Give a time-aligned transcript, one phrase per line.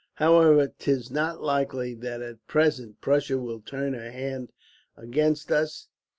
[0.15, 4.51] "However, 'tis not likely that, at present, Prussia will turn her hand
[4.97, 5.89] against us.